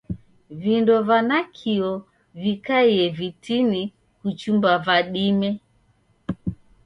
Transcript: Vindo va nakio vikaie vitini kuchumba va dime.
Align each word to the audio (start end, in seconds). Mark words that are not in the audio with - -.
Vindo 0.61 0.93
va 1.07 1.17
nakio 1.27 1.91
vikaie 2.45 3.05
vitini 3.19 3.83
kuchumba 4.21 4.71
va 4.87 4.95
dime. 5.13 5.53